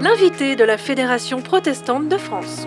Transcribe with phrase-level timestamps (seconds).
[0.00, 2.66] L'invité de la Fédération protestante de France.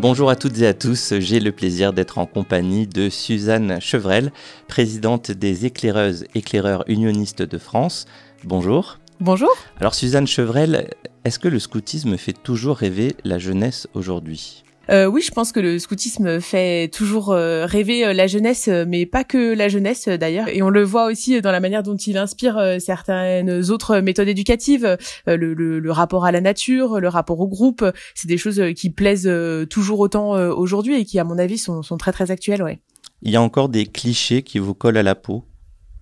[0.00, 4.32] Bonjour à toutes et à tous, j'ai le plaisir d'être en compagnie de Suzanne Chevrel,
[4.66, 8.06] présidente des éclaireuses éclaireurs unionistes de France.
[8.42, 8.98] Bonjour.
[9.20, 9.56] Bonjour.
[9.78, 10.90] Alors Suzanne Chevrel,
[11.24, 14.64] est-ce que le scoutisme fait toujours rêver la jeunesse aujourd'hui?
[14.90, 19.06] Euh, oui, je pense que le scoutisme fait toujours euh, rêver euh, la jeunesse, mais
[19.06, 20.48] pas que la jeunesse d'ailleurs.
[20.48, 24.96] Et on le voit aussi dans la manière dont il inspire certaines autres méthodes éducatives,
[25.26, 27.84] le, rapport à la nature, le rapport au groupe.
[28.14, 29.30] C'est des choses qui plaisent
[29.70, 32.62] toujours autant aujourd'hui et qui, à mon avis, sont, sont très très actuelles.
[32.62, 32.80] Ouais.
[33.22, 35.44] Il y a encore des clichés qui vous collent à la peau?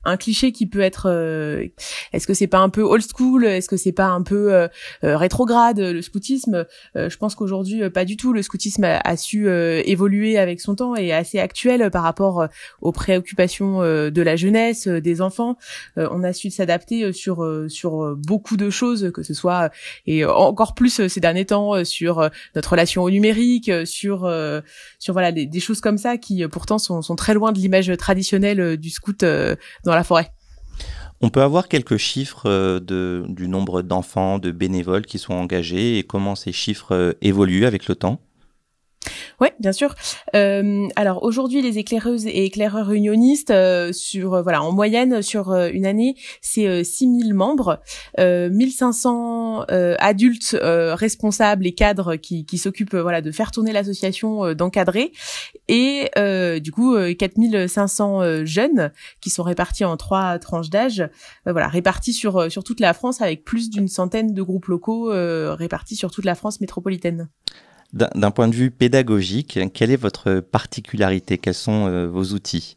[0.04, 1.66] Un cliché qui peut être euh,
[2.12, 4.68] est-ce que c'est pas un peu old school est-ce que c'est pas un peu euh,
[5.04, 8.32] euh, rétrograde le scoutisme je pense qu'aujourd'hui pas du tout.
[8.32, 12.46] Le scoutisme a, su évoluer avec son temps et est assez actuel par rapport
[12.80, 15.56] aux préoccupations de la jeunesse des enfants.
[15.96, 19.70] On a su s'adapter sur sur beaucoup de choses que ce soit
[20.06, 24.30] et encore plus ces derniers temps sur notre relation au numérique sur
[24.98, 27.92] sur voilà des, des, choses comme ça qui pourtant sont, sont très loin de l'image
[27.96, 29.24] traditionnelle du scout
[29.84, 30.30] dans la forêt.
[31.22, 35.98] On peut avoir quelques chiffres euh, de, du nombre d'enfants, de bénévoles qui sont engagés
[35.98, 38.20] et comment ces chiffres euh, évoluent avec le temps?
[39.40, 39.94] Oui, bien sûr.
[40.34, 45.50] Euh, alors aujourd'hui, les éclaireuses et éclaireurs unionistes, euh, sur euh, voilà, en moyenne sur
[45.50, 47.80] euh, une année, c'est 6000 membres,
[48.18, 49.64] 1500
[49.98, 55.12] adultes responsables et cadres qui, qui s'occupent voilà de faire tourner l'association, d'encadrer,
[55.68, 56.10] et
[56.60, 61.08] du coup 4500 jeunes qui sont répartis en trois tranches d'âge,
[61.46, 65.96] voilà répartis sur sur toute la France avec plus d'une centaine de groupes locaux répartis
[65.96, 67.28] sur toute la France métropolitaine.
[67.92, 71.38] D'un point de vue pédagogique, quelle est votre particularité?
[71.38, 72.76] Quels sont euh, vos outils?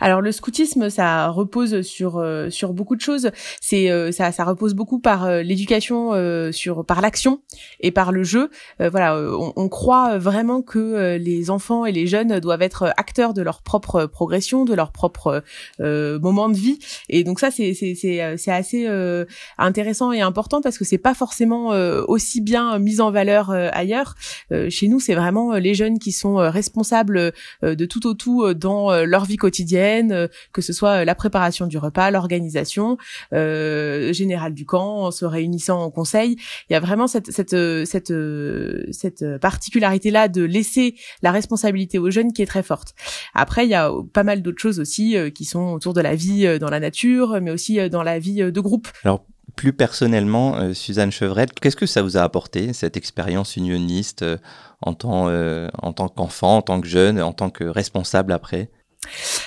[0.00, 3.30] Alors le scoutisme, ça repose sur euh, sur beaucoup de choses.
[3.60, 6.12] C'est euh, ça ça repose beaucoup par euh, l'éducation
[6.52, 7.40] sur par l'action
[7.80, 8.50] et par le jeu.
[8.78, 13.42] voilà, on, on, croit vraiment que les enfants et les jeunes doivent être acteurs de
[13.42, 15.42] leur propre progression, de leur propre
[15.78, 16.78] moment de vie.
[17.08, 18.86] Et donc ça c'est c'est c'est c'est assez
[19.58, 21.68] intéressant et important parce que c'est pas forcément
[22.08, 24.14] aussi bien mis en valeur ailleurs.
[24.68, 29.24] chez nous, c'est vraiment les jeunes qui sont responsables de tout au tout dans leur
[29.24, 32.96] vie quotidienne, euh, que ce soit euh, la préparation du repas, l'organisation
[33.34, 36.36] euh, générale du camp, en se réunissant en conseil.
[36.70, 38.14] Il y a vraiment cette cette euh, cette
[38.92, 42.94] cette particularité là de laisser la responsabilité aux jeunes qui est très forte.
[43.34, 46.58] Après, il y a pas mal d'autres choses aussi qui sont autour de la vie
[46.58, 48.88] dans la nature, mais aussi dans la vie de groupe.
[49.04, 54.24] Alors plus personnellement, Suzanne Chevrette, qu'est-ce que ça vous a apporté, cette expérience unioniste,
[54.80, 55.28] en tant,
[55.88, 58.70] en tant qu'enfant, en tant que jeune, en tant que responsable après?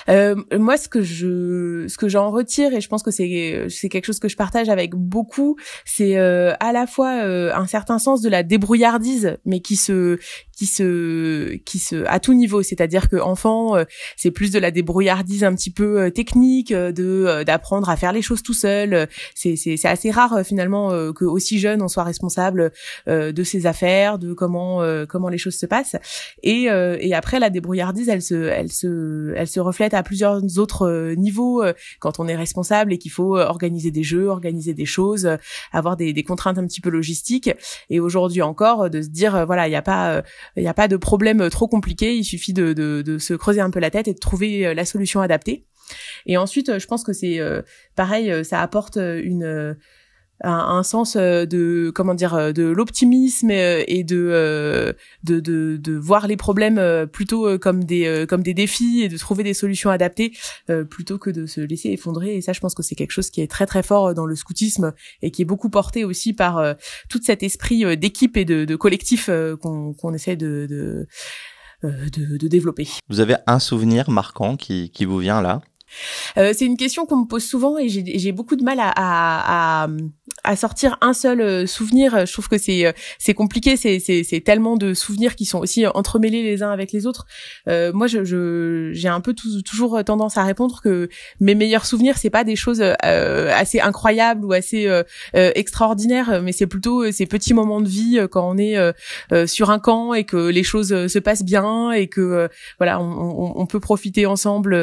[0.08, 3.88] Euh, moi, ce que je, ce que j'en retire, et je pense que c'est c'est
[3.88, 7.98] quelque chose que je partage avec beaucoup, c'est euh, à la fois euh, un certain
[7.98, 10.18] sens de la débrouillardise, mais qui se
[10.58, 12.62] qui se qui se à tout niveau.
[12.62, 13.84] C'est-à-dire que enfant euh,
[14.16, 18.12] c'est plus de la débrouillardise un petit peu euh, technique euh, de d'apprendre à faire
[18.12, 19.08] les choses tout seul.
[19.34, 22.72] C'est c'est c'est assez rare finalement que aussi jeune on soit responsable
[23.06, 25.96] de ses affaires de comment comment les choses se passent.
[26.42, 31.14] Et et après la débrouillardise elle se elle se elle se reflète à plusieurs autres
[31.16, 31.62] niveaux
[32.00, 35.28] quand on est responsable et qu'il faut organiser des jeux organiser des choses
[35.72, 37.50] avoir des, des contraintes un petit peu logistiques
[37.90, 40.22] et aujourd'hui encore de se dire voilà il n'y a pas
[40.56, 43.60] il n'y a pas de problème trop compliqué, il suffit de, de, de, se creuser
[43.60, 45.66] un peu la tête et de trouver euh, la solution adaptée.
[46.26, 47.62] Et ensuite, euh, je pense que c'est euh,
[47.96, 49.76] pareil, ça apporte une
[50.42, 54.94] un, sens de comment dire de l'optimisme et de,
[55.24, 59.42] de, de de voir les problèmes plutôt comme des comme des défis et de trouver
[59.42, 60.32] des solutions adaptées
[60.90, 63.40] plutôt que de se laisser effondrer et ça je pense que c'est quelque chose qui
[63.40, 66.76] est très très fort dans le scoutisme et qui est beaucoup porté aussi par
[67.08, 69.28] tout cet esprit d'équipe et de, de collectif
[69.60, 71.08] qu'on qu'on essaie de, de
[71.82, 72.88] de, développer.
[73.08, 75.60] Vous avez un souvenir marquant qui, qui vous vient là?
[76.36, 79.88] Euh, c'est une question qu'on me pose souvent et j'ai beaucoup de mal à, à,
[80.44, 82.26] à, sortir un seul euh, souvenir.
[82.26, 82.92] Je trouve que c'est euh,
[83.34, 83.76] compliqué.
[83.76, 87.26] C'est tellement de souvenirs qui sont aussi entremêlés les uns avec les autres.
[87.68, 91.08] Euh, moi, je j'ai un peu toujours tendance à répondre que
[91.40, 94.88] mes meilleurs souvenirs, c'est pas des choses euh, assez incroyables ou assez
[95.34, 98.76] extraordinaires, mais c'est plutôt ces petits moments de vie quand on est
[99.46, 102.48] sur un camp et que les choses se passent bien et que
[102.78, 104.76] voilà, on, on, on, peut profiter ensemble.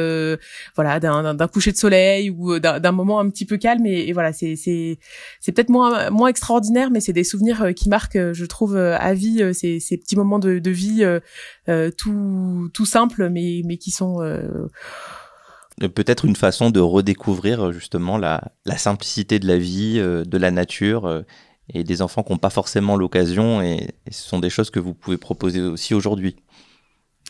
[0.76, 4.56] voilà d'un coucher de soleil ou d'un moment un petit peu calme et, voilà c'est
[4.56, 5.00] c'est
[5.40, 9.54] c'est peut-être moins moins extraordinaire mais c'est des souvenirs qui marquent je trouve à vie
[9.54, 11.06] ces, ces petits moments de, vie
[11.98, 14.20] tout tout simples mais mais qui sont
[15.94, 21.24] peut-être une façon de redécouvrir justement la, la simplicité de la vie, de la nature
[21.74, 24.94] et des enfants qui n'ont pas forcément l'occasion et, ce sont des choses que vous
[24.94, 26.36] pouvez proposer aussi aujourd'hui.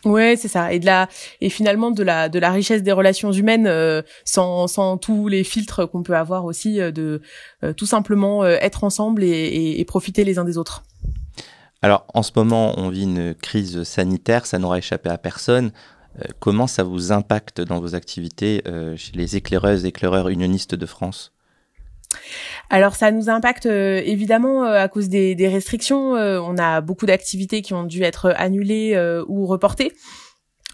[0.05, 0.71] Ouais, c'est ça.
[0.71, 1.09] Et de la
[1.41, 5.43] et finalement de la de la richesse des relations humaines euh, sans sans tous les
[5.43, 7.21] filtres qu'on peut avoir aussi euh, de
[7.63, 10.83] euh, tout simplement être ensemble et, et, profiter les uns des autres.
[11.81, 15.71] Alors en ce moment, on vit une crise sanitaire, ça n'aura échappé à personne.
[16.39, 18.63] comment ça vous impacte dans vos activités
[18.95, 21.34] chez les éclaireuses et éclaireurs unionistes de France?
[22.69, 26.15] Alors ça nous impacte euh, évidemment euh, à cause des, restrictions.
[26.15, 28.97] Euh, on a beaucoup d'activités qui ont dû être annulées
[29.27, 29.91] ou reportées.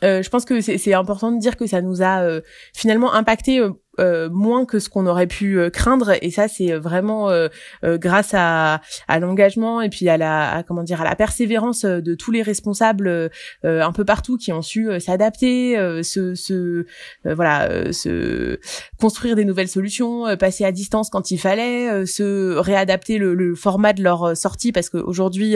[0.01, 2.25] je pense que c'est important de dire que ça nous a
[2.73, 3.61] finalement impacté
[3.99, 6.13] euh, moins que ce qu'on aurait pu euh, craindre.
[6.21, 7.49] Et ça c'est vraiment euh,
[7.83, 8.79] grâce à,
[9.09, 13.29] à l'engagement et puis à la comment dire à la persévérance de tous les responsables
[13.63, 16.85] un peu partout qui ont su s'adapter se, se
[17.25, 18.59] voilà se
[18.99, 23.93] construire des nouvelles solutions passer à distance quand il fallait se réadapter le, le format
[23.93, 24.71] de leur sortie.
[24.71, 25.55] Parce qu'aujourd'hui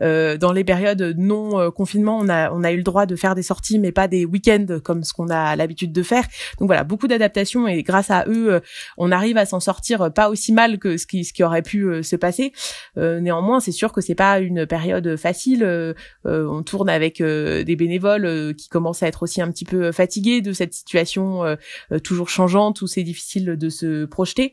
[0.00, 3.42] dans les périodes non confinement on a on a eu le droit de faire des
[3.42, 6.24] sorties mais pas des week-ends comme ce qu'on a l'habitude de faire.
[6.58, 8.60] Donc voilà beaucoup d'adaptation et grâce à eux, euh,
[8.96, 11.62] on arrive à s'en sortir euh, pas aussi mal que ce qui, ce qui aurait
[11.62, 12.52] pu euh, se passer.
[12.96, 15.94] néanmoins, c'est sûr que c'est pas une période facile.
[16.24, 20.52] on tourne avec des bénévoles qui commencent à être aussi un petit peu fatigués de
[20.52, 21.56] cette situation
[22.02, 24.52] toujours changeante où c'est difficile de se projeter.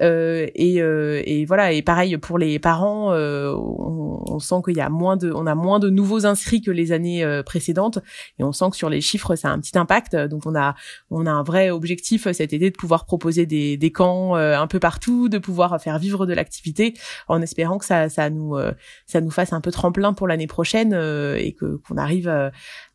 [0.00, 1.72] et, et voilà.
[1.72, 5.54] Et pareil pour les parents, on, on, sent qu'il y a moins de, on a
[5.54, 7.98] moins de nouveaux inscrits que les années précédentes,
[8.38, 10.14] et on sent que sur les chiffres, ça a un petit impact.
[10.16, 10.74] Donc on a,
[11.10, 14.78] on a un vrai objectif cet de pouvoir proposer des, des camps euh, un peu
[14.78, 16.94] partout, de pouvoir faire vivre de l'activité,
[17.28, 18.72] en espérant que ça, ça nous, euh,
[19.06, 22.28] ça nous fasse un peu tremplin pour l'année prochaine euh, et que qu'on arrive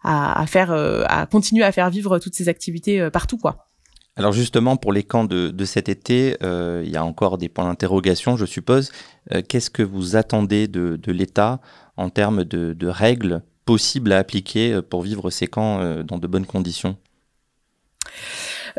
[0.04, 3.70] à, faire, à continuer à faire vivre toutes ces activités partout, quoi.
[4.16, 8.38] Alors justement, pour les camps de, cet été, il y a encore des points d'interrogation,
[8.38, 8.92] je suppose.
[9.48, 11.62] Qu'est-ce que vous attendez de, de l'État
[11.98, 16.46] en termes de, de, règles possibles à appliquer pour vivre ces camps dans de bonnes
[16.46, 16.98] conditions?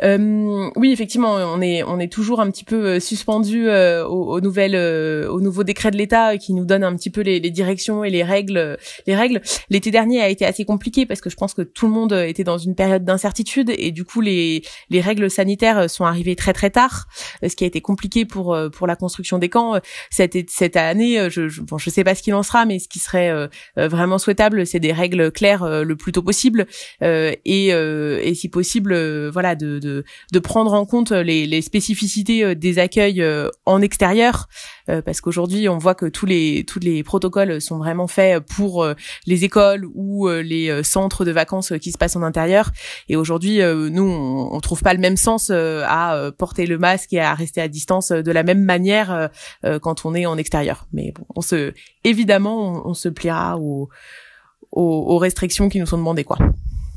[0.02, 4.74] Oui, effectivement, on est on est toujours un petit peu euh, suspendu euh, aux, nouvelles,
[4.74, 8.04] euh, aux nouveaux décrets de l'État qui nous donnent un petit peu les, les, directions
[8.04, 8.76] et les règles.
[9.06, 9.40] Les règles.
[9.70, 12.44] L'été dernier a été assez compliqué parce que je pense que tout le monde était
[12.44, 16.70] dans une période d'incertitude et du coup les les règles sanitaires sont arrivées très très
[16.70, 17.06] tard,
[17.46, 19.78] ce qui a été compliqué pour pour la construction des camps.
[20.10, 22.88] Cette cette année, je je, bon, je sais pas ce qu'il en sera, mais ce
[22.88, 26.66] qui serait vraiment souhaitable, c'est des règles claires le plus tôt possible
[27.00, 32.78] et et si possible, voilà de de, prendre en compte les, les spécificités euh, des
[32.78, 34.48] accueils euh, en extérieur,
[34.88, 38.86] euh, parce qu'aujourd'hui on voit que tous les tous les protocoles sont vraiment faits pour
[39.26, 42.70] les écoles ou les centres de vacances qui se passent en intérieur.
[43.08, 47.20] Et aujourd'hui, nous on, on trouve pas le même sens à porter le masque et
[47.20, 49.30] à rester à distance de la même manière
[49.82, 50.86] quand on est en extérieur.
[50.92, 51.72] Mais bon, on se
[52.04, 53.88] évidemment on, se pliera aux,
[54.72, 56.38] aux restrictions qui nous sont demandées quoi.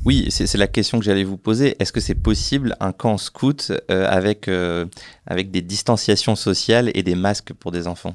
[0.04, 1.76] Oui, c'est la question que j'allais vous poser.
[1.80, 4.86] Est-ce que c'est possible un camp scout euh, avec, euh,
[5.26, 8.14] avec des distanciations sociales et des masques pour des enfants?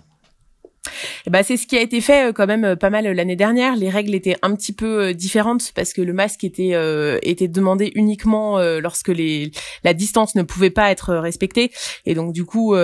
[1.25, 3.13] Eh ben, c'est ce qui a été fait euh, quand même euh, pas mal euh,
[3.13, 3.75] l'année dernière.
[3.75, 6.73] Les règles étaient un petit peu différentes parce que le masque était
[7.21, 9.51] était demandé uniquement lorsque les
[9.83, 11.71] la distance ne pouvait pas être respectée
[12.05, 12.75] et donc du coup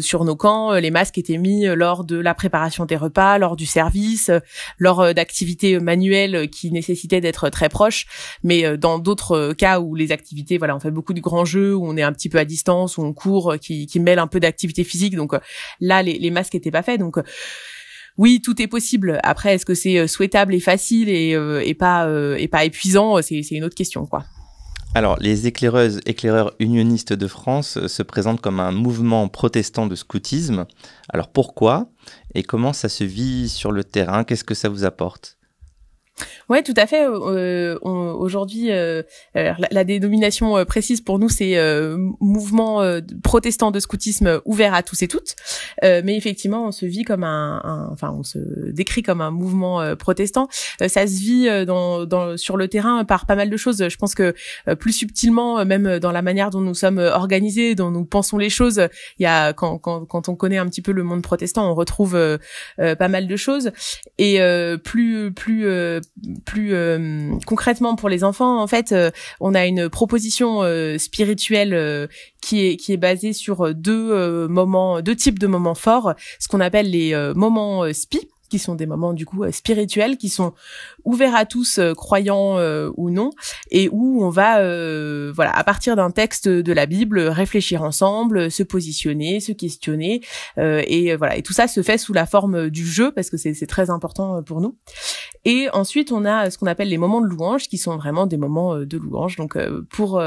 [0.00, 3.66] sur nos camps les masques étaient mis lors de la préparation des repas, lors du
[3.66, 4.30] service,
[4.78, 8.06] lors d'activités manuelles qui nécessitaient d'être très proches.
[8.42, 11.86] Mais dans d'autres cas où les activités voilà on fait beaucoup de grands jeux où
[11.86, 14.40] on est un petit peu à distance où on court qui qui mêle un peu
[14.40, 15.34] d'activité physique donc
[15.80, 17.18] là les, les masques étaient pas faits donc
[18.18, 19.20] oui, tout est possible.
[19.22, 23.20] Après, est-ce que c'est euh, souhaitable et facile et, euh, pas euh, et pas épuisant?
[23.20, 24.24] C'est une autre question, quoi.
[24.94, 30.64] Alors, les éclaireuses, éclaireurs unionistes de France se présentent comme un mouvement protestant de scoutisme.
[31.10, 31.90] Alors pourquoi?
[32.34, 34.24] Et comment ça se vit sur le terrain?
[34.24, 35.36] Qu'est-ce que ça vous apporte?
[36.48, 37.04] Ouais, tout à fait.
[37.06, 39.02] Euh, Aujourd'hui, euh,
[39.34, 44.82] la, dénomination euh, précise pour nous, c'est euh, mouvement euh, protestant de scoutisme ouvert à
[44.82, 45.34] tous et toutes.
[45.82, 48.38] mais effectivement, on se vit comme un, un, enfin, on se
[48.70, 50.48] décrit comme un mouvement protestant.
[50.80, 53.88] ça se vit dans, dans, sur le terrain par pas mal de choses.
[53.88, 54.34] Je pense que
[54.78, 58.88] plus subtilement, même dans la manière dont nous sommes organisés, dont nous pensons les choses,
[59.18, 61.74] il y a quand, quand, quand on connaît un petit peu le monde protestant, on
[61.74, 62.18] retrouve
[62.76, 63.70] pas mal de choses.
[64.18, 64.38] Et
[64.82, 65.66] plus plus
[66.44, 66.74] plus
[67.46, 68.94] concrètement pour les enfants, en fait,
[69.40, 70.62] on a une proposition
[70.98, 72.08] spirituelle
[72.40, 76.60] qui est qui est basée sur deux moments, deux types de moments forts, ce qu'on
[76.60, 80.54] appelle les moments SPI qui sont des moments du coup spirituels qui sont
[81.06, 83.30] ouvert à tous, euh, croyants euh, ou non,
[83.70, 88.50] et où on va, euh, voilà, à partir d'un texte de la Bible, réfléchir ensemble,
[88.50, 90.20] se positionner, se questionner,
[90.58, 93.66] et voilà, et tout ça se fait sous la forme du jeu parce que c'est
[93.66, 94.76] très important pour nous.
[95.44, 98.36] Et ensuite, on a ce qu'on appelle les moments de louange, qui sont vraiment des
[98.36, 99.36] moments de louange.
[99.36, 99.56] Donc
[99.90, 100.20] pour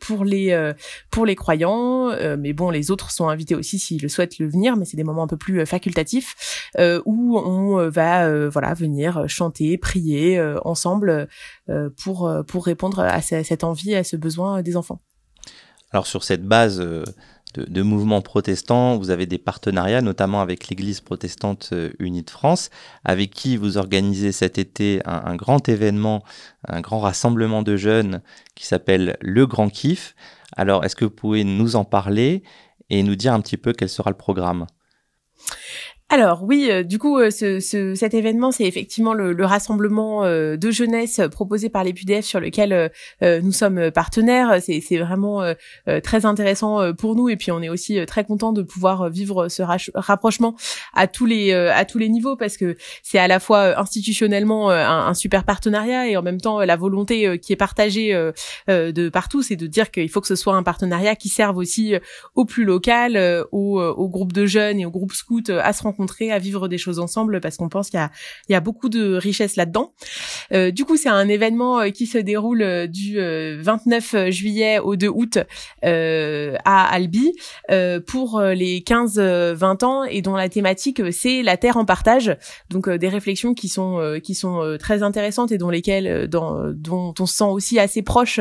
[0.00, 0.72] pour les
[1.10, 4.76] pour les croyants, mais bon, les autres sont invités aussi s'ils le souhaitent le venir,
[4.76, 6.70] mais c'est des moments un peu plus facultatifs
[7.06, 11.28] où on va voilà venir chanter, prier euh, ensemble
[11.68, 15.00] euh, pour, euh, pour répondre à cette envie, à ce besoin des enfants.
[15.92, 17.04] Alors sur cette base de,
[17.54, 22.70] de mouvements protestants, vous avez des partenariats, notamment avec l'Église protestante unie de France,
[23.04, 26.22] avec qui vous organisez cet été un, grand événement,
[26.66, 28.20] un grand rassemblement de jeunes
[28.54, 30.14] qui s'appelle Le Grand Kiff.
[30.56, 32.42] Alors, est-ce que vous pouvez nous en parler
[32.90, 34.66] et nous dire un petit peu quel sera le programme?
[36.08, 40.22] Alors oui, euh, du coup, euh, ce, ce, cet événement, c'est effectivement le, le rassemblement
[40.22, 44.58] euh, de jeunesse proposé par les PUDF sur lequel nous sommes partenaires.
[44.62, 45.42] C'est, c'est vraiment
[46.02, 49.62] très intéressant pour nous et puis on est aussi très content de pouvoir vivre ce
[49.94, 50.54] rapprochement
[50.94, 55.08] à tous les à tous les niveaux parce que c'est à la fois institutionnellement un,
[55.08, 58.12] un, super partenariat et en même temps la volonté qui est partagée
[58.68, 61.94] de partout, c'est de dire qu'il faut que ce soit un partenariat qui serve aussi
[62.34, 63.18] au plus local,
[63.52, 65.95] au, au groupe de jeunes et au groupe scout à se rencontrer
[66.30, 68.10] à vivre des choses ensemble parce qu'on pense qu'il y a,
[68.48, 69.94] y a beaucoup de richesse là-dedans.
[70.52, 74.96] Euh, du coup, c'est un événement euh, qui se déroule euh, du 29 juillet au
[74.96, 75.38] 2 août
[75.82, 77.32] à Albi
[78.06, 82.36] pour les 15-20 ans et dont la thématique c'est la terre en partage.
[82.70, 86.74] Donc des réflexions qui sont qui sont très intéressantes et dont lesquelles dont
[87.18, 88.40] on se sent aussi assez proche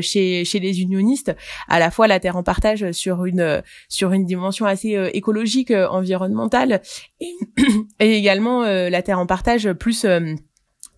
[0.00, 1.34] chez chez les unionistes.
[1.68, 6.80] À la fois la terre en partage sur une sur une dimension assez écologique environnementale
[8.00, 10.06] et, également euh, la terre en partage plus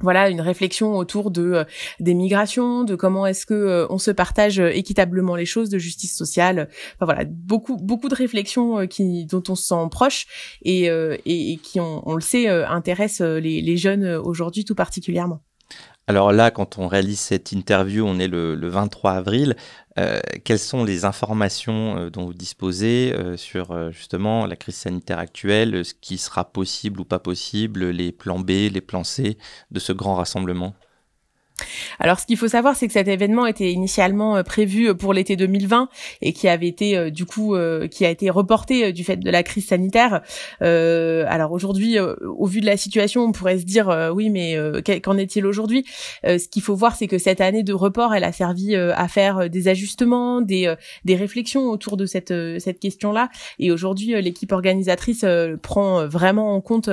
[0.01, 1.65] voilà une réflexion autour de euh,
[1.99, 6.69] des migrations, de comment est-ce que on se partage équitablement les choses, de justice sociale.
[6.97, 10.27] Enfin voilà, beaucoup beaucoup de réflexions qui dont on se sent proche
[10.63, 10.87] et
[11.27, 15.43] et, qui on, on, le sait intéressent les, les jeunes aujourd'hui tout particulièrement.
[16.11, 19.55] Alors là, quand on réalise cette interview, on est le, 23 avril.
[19.97, 25.21] Euh, quelles sont les informations euh, dont vous disposez euh, sur justement la crise sanitaire
[25.21, 29.39] actuelle, ce qui sera possible ou pas possible, les plans B, les plans C
[29.71, 30.75] de ce grand rassemblement?
[31.99, 35.13] Alors, ce qu'il faut savoir, c'est que cet événement était initialement euh, prévu euh, pour
[35.13, 35.89] l'été 2020
[36.23, 37.57] et qui avait été euh, du coup
[37.91, 40.23] qui a été reporté du fait de la crise sanitaire.
[40.61, 44.57] alors aujourd'hui, au vu de la situation, on pourrait se dire oui, mais
[45.03, 45.85] qu'en est-il aujourd'hui?
[46.25, 49.51] Ce qu'il faut voir, c'est que cette année de report, elle a servi à faire
[49.51, 50.75] des ajustements, des
[51.05, 53.29] des réflexions autour de cette cette question-là.
[53.59, 55.25] Et aujourd'hui, l'équipe organisatrice
[55.63, 56.91] prend vraiment en compte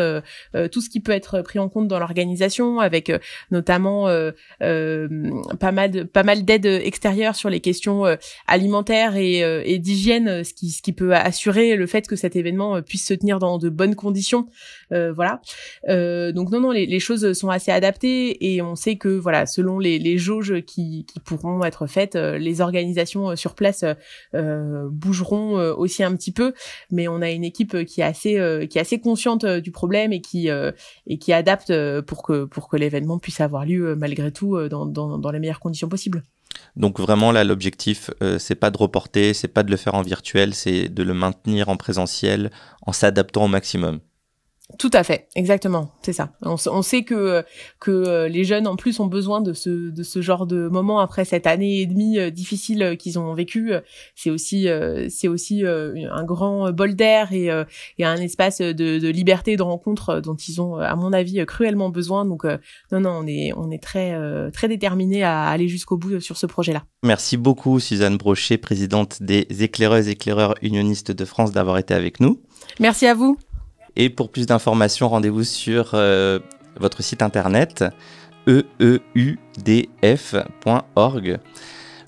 [0.72, 3.12] tout ce qui peut être pris en compte dans l'organisation, avec
[3.52, 8.16] notamment euh, pas mal de, pas mal d'aides extérieures sur les questions euh,
[8.48, 12.36] alimentaires et, euh, et d'hygiène, ce qui, ce qui peut assurer le fait que cet
[12.36, 14.48] événement puisse se tenir dans de bonnes conditions.
[14.90, 15.42] voilà.
[15.88, 19.80] donc non, non, les, les, choses sont assez adaptées et on sait que voilà, selon
[19.80, 23.86] les, les jauges qui, qui pourront être faites, les organisations sur place
[24.34, 26.54] bougeront aussi un petit peu,
[26.92, 30.22] mais on a une équipe qui est assez, qui est assez consciente du problème et
[30.22, 30.50] qui
[31.08, 35.32] et qui adapte pour que pour que l'événement puisse avoir lieu malgré tout euh, dans,
[35.32, 36.24] les meilleures conditions possibles.
[36.76, 40.02] Donc vraiment là l'objectif euh, c'est pas de reporter, c'est pas de le faire en
[40.02, 42.52] virtuel, c'est de le maintenir en présentiel
[42.86, 44.00] en s'adaptant au maximum.
[44.78, 46.34] Tout à fait, exactement, c'est ça.
[46.42, 47.46] On, sait que
[47.80, 51.00] que euh, les jeunes en plus ont besoin de ce de ce genre de moment
[51.00, 53.72] après cette année et demie euh, difficile euh, qu'ils ont vécu.
[54.16, 54.68] C'est aussi
[55.10, 57.50] c'est aussi un grand bol d'air et,
[57.98, 61.90] et un espace de, de liberté de rencontre dont ils ont à mon avis cruellement
[61.90, 62.26] besoin.
[62.26, 62.44] Donc
[62.92, 64.20] non non, on est on est très
[64.52, 66.84] très déterminé à aller jusqu'au bout sur ce projet-là.
[67.04, 72.42] Merci beaucoup Suzanne Brochet, présidente des éclaireuses éclaireurs unionistes de France d'avoir été avec nous.
[72.80, 73.38] Merci à vous.
[73.98, 76.38] Et pour plus d'informations, rendez-vous sur euh,
[76.80, 77.84] votre site internet
[78.48, 79.00] eeudf.org.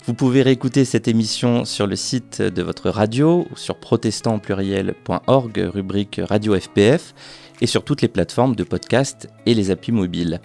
[0.06, 6.22] Vous pouvez réécouter cette émission sur le site de votre radio ou sur protestantpluriel.org, rubrique
[6.24, 7.14] Radio FPF,
[7.60, 10.40] et sur toutes les plateformes de podcast et les applis mobiles.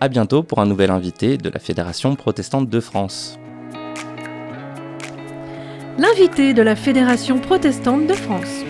[0.00, 3.38] A bientôt pour un nouvel invité de la Fédération protestante de France.
[5.98, 8.64] L'invité de la Fédération protestante de France.